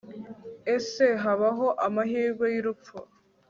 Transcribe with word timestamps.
Ese 0.75 1.05
habahoAmahirwe 1.23 2.45
yurupfu 2.55 2.95